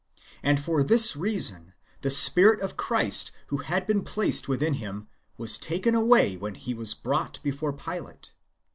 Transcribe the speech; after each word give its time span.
And 0.41 0.59
for 0.59 0.81
this 0.83 1.15
reason 1.15 1.73
the 2.01 2.09
Spirit 2.09 2.59
of 2.61 2.75
Christ, 2.75 3.31
who 3.49 3.57
had 3.57 3.85
been 3.85 4.01
placed 4.01 4.47
within 4.49 4.73
Him, 4.73 5.07
was 5.37 5.59
taken 5.59 5.93
away 5.93 6.35
when 6.37 6.55
He 6.55 6.73
was 6.73 6.95
brought 6.95 7.39
before 7.43 7.71
Pilate. 7.71 8.33